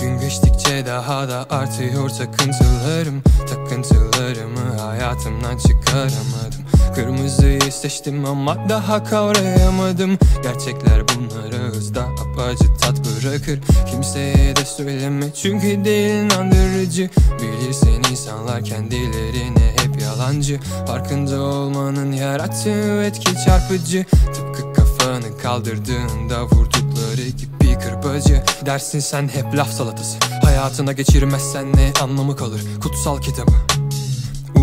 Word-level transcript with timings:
Gün 0.00 0.20
geçtikçe 0.20 0.86
daha 0.86 1.28
da 1.28 1.46
artıyor 1.50 2.08
takıntılarım. 2.08 3.22
Takıntılarımı 3.48 4.78
hayatımdan 4.80 5.58
çıkaramadım. 5.58 6.62
Kırmızıyı 6.94 7.72
seçtim 7.72 8.24
ama 8.24 8.68
daha 8.68 9.04
kavrayamadım. 9.04 10.18
Gerçekler 10.42 11.02
bunları 11.08 11.56
hızla 11.56 12.00
apacı 12.00 12.74
tat 12.80 12.98
bırakır. 12.98 13.60
Kimseye 13.90 14.56
de 14.56 14.64
söyleme 14.64 15.34
çünkü 15.34 15.84
değil 15.84 16.14
inandırıcı. 16.14 17.10
Bilirsin 17.42 18.02
insanlar 18.10 18.64
kendilerine 18.64 19.76
hep 19.82 20.02
yalancı. 20.02 20.60
Farkında 20.86 21.42
olmanın 21.42 22.12
yarattığı 22.12 23.04
etki 23.04 23.34
çarpıcı. 23.44 24.04
Tıpkı 24.10 24.72
kafanı 24.72 25.38
kaldırdığında 25.42 26.42
vurdukları 26.42 27.28
gibi 27.28 27.61
kırbacı 27.82 28.42
Dersin 28.66 29.00
sen 29.00 29.28
hep 29.28 29.56
laf 29.56 29.70
salatası. 29.70 30.18
Hayatına 30.42 30.92
geçirmezsen 30.92 31.72
ne 31.72 31.92
anlamı 32.02 32.36
kalır? 32.36 32.60
Kutsal 32.82 33.20
kitabı. 33.20 33.52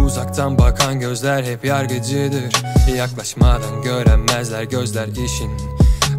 Uzaktan 0.05 0.57
bakan 0.57 0.99
gözler 0.99 1.43
hep 1.43 1.65
yargıcıdır. 1.65 2.53
Yaklaşmadan 2.97 3.81
göremezler 3.83 4.63
gözler 4.63 5.07
işin. 5.07 5.51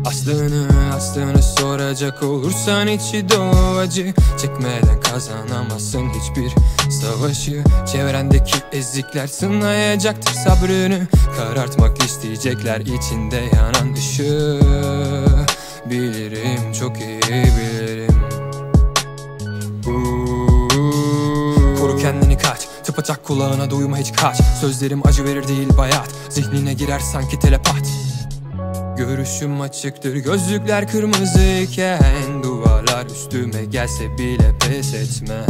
Aslını 0.06 0.68
aslını 0.96 1.42
soracak 1.42 2.23
olursan 2.23 2.88
içi 2.88 3.30
dolu 3.30 3.78
acı 3.78 4.14
Çekmeden 4.40 5.01
kazanamazsın 5.01 6.09
hiçbir 6.09 6.52
savaşı. 6.90 7.64
Çevrendeki 7.92 8.59
ezikler 8.73 9.26
sınayacaktır 9.26 10.32
sabrını. 10.32 11.06
Karartmak 11.37 12.04
isteyecekler 12.04 12.80
içinde 12.80 13.37
yanan 13.56 13.95
ışığı 13.95 15.29
Bilirim 15.91 16.73
çok 16.73 17.01
iyi 17.01 17.21
bilirim. 17.23 18.21
Koru 21.80 21.99
kendini 21.99 22.38
kaç. 22.38 22.69
Tıpacak 22.85 23.24
kulağına 23.24 23.71
duyma 23.71 23.99
hiç 23.99 24.13
kaç. 24.13 24.37
Sözlerim 24.61 25.07
acı 25.07 25.24
verir 25.24 25.49
değil 25.49 25.68
bayat. 25.79 26.09
Zihnine 26.29 26.74
girer 26.74 26.99
sanki 26.99 27.38
telepat. 27.38 27.83
Görüşüm 28.96 29.61
açıktır 29.61 30.16
gözlükler 30.16 30.88
kırmızıyken 30.88 32.43
Duvarlar 32.43 33.07
üstüme 33.07 33.65
gelse 33.65 34.18
bile 34.18 34.59
pes 34.59 34.95
etme. 34.95 35.41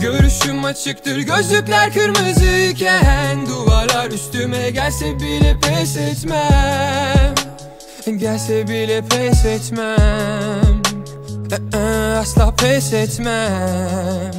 Görüşüm 0.00 0.64
açıktır 0.64 1.18
gözlükler 1.18 1.92
kırmızıyken 1.92 3.46
Duvarlar 3.46 4.10
üstüme 4.10 4.70
gelse 4.70 5.20
bile 5.20 5.56
pes 5.60 5.96
etmem 5.96 7.35
Gelse 8.14 8.68
bile 8.68 9.02
pes 9.02 9.44
etmem. 9.44 10.82
Asla 12.20 12.54
pes 12.56 12.92
etmem. 12.92 14.32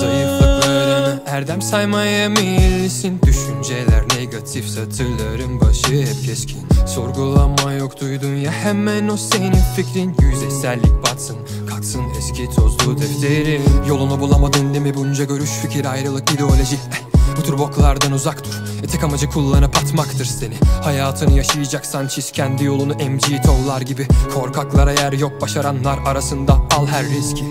Zayıflıklarını 0.00 1.22
erdem 1.26 1.62
saymaya 1.62 2.28
meyillisin 2.28 3.20
Düşünceler 3.26 4.04
negatif 4.18 4.66
satırların 4.68 5.60
başı 5.60 5.92
hep 5.92 6.24
keskin. 6.26 6.60
Sorgulama 6.86 7.72
yok 7.72 8.00
duydun 8.00 8.34
ya 8.34 8.52
hemen 8.52 9.08
o 9.08 9.16
senin 9.16 9.58
fikrin. 9.76 10.16
Yüzeysellik 10.20 11.02
batsın 11.02 11.36
kalksın 11.68 12.02
eski 12.18 12.50
tozlu 12.56 12.98
defterin 12.98 13.62
Yolunu 13.88 14.20
bulamadın 14.20 14.74
değil 14.74 14.84
mi 14.84 14.94
bunca 14.94 15.24
görüş 15.24 15.50
fikir? 15.50 15.84
Ayrılık 15.84 16.30
ideoloji 16.32 16.78
bu 17.40 17.44
tür 17.44 17.58
boklardan 17.58 18.12
uzak 18.12 18.44
dur. 18.44 18.84
E 18.84 18.86
Tek 18.86 19.04
amacı 19.04 19.30
kullanıp 19.30 19.76
atmaktır 19.76 20.24
seni. 20.24 20.54
Hayatını 20.82 21.36
yaşayacaksan 21.36 22.06
çiz 22.06 22.32
kendi 22.32 22.64
yolunu 22.64 22.94
MC 22.94 23.42
tollar 23.42 23.80
gibi. 23.80 24.06
Korkaklara 24.34 24.92
yer 24.92 25.12
yok 25.12 25.40
başaranlar 25.40 25.98
arasında 26.06 26.52
al 26.52 26.86
her 26.86 27.04
riski. 27.04 27.44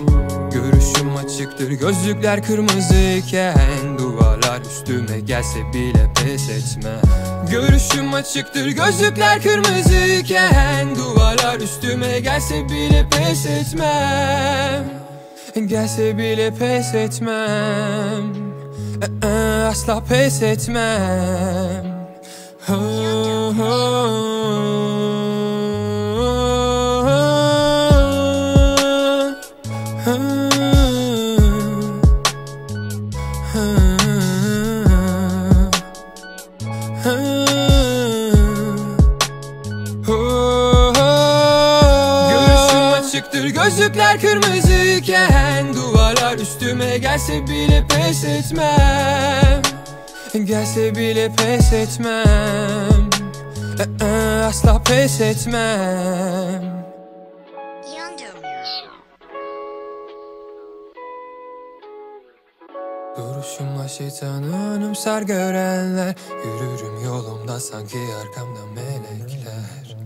Görüşüm 0.52 1.16
açıktır 1.16 1.70
gözlükler 1.70 2.42
kırmızıyken 2.42 3.98
Duvarlar 3.98 4.60
üstüme 4.60 5.20
gelse 5.20 5.72
bile 5.74 6.12
pes 6.14 6.50
etme. 6.50 7.00
Görüşüm 7.50 8.14
açıktır 8.14 8.68
gözlükler 8.68 9.42
kırmızıyken 9.42 10.96
Duvarlar 10.96 11.60
üstüme 11.60 12.20
gelse 12.20 12.68
bile 12.68 13.06
pes 13.10 13.46
etmem. 13.46 14.84
Gelse 15.68 16.18
bile 16.18 16.54
pes 16.54 16.94
etmem 16.94 18.49
Asla 19.00 20.00
pes 20.00 20.42
etmem 20.42 21.84
Oh, 22.68 23.54
oh, 23.58 24.29
açıktır 43.20 43.44
gözlükler 43.44 44.20
kırmızıyken 44.20 45.74
Duvarlar 45.74 46.38
üstüme 46.38 46.98
gelse 46.98 47.46
bile 47.46 47.86
pes 47.88 48.24
etmem. 48.24 49.62
Gelse 50.44 50.94
bile 50.94 51.32
pes 51.36 51.72
etmem. 51.72 53.10
Ee, 54.02 54.42
Asla 54.44 54.82
pes 54.82 55.20
etmem. 55.20 56.80
Duruşumla 63.16 63.88
şeytanı 63.88 64.74
önümser 64.74 65.22
görenler 65.22 66.14
Yürürüm 66.44 67.04
yolumda 67.04 67.60
sanki 67.60 67.98
arkamda 68.20 68.60
melekler 68.74 69.96